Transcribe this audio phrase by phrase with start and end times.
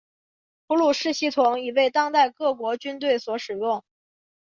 [0.65, 3.83] 普鲁士系统已为当代各国军队所使用。